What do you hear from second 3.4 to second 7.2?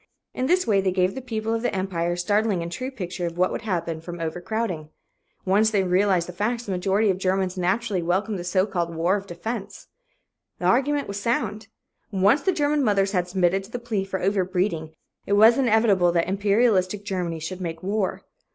would happen from overcrowding. Once they realized the facts, the majority of